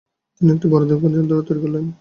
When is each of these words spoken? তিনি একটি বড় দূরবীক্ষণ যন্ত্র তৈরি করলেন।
তিনি 0.35 0.49
একটি 0.51 0.67
বড় 0.71 0.83
দূরবীক্ষণ 0.83 1.11
যন্ত্র 1.17 1.47
তৈরি 1.47 1.59
করলেন। 1.63 1.83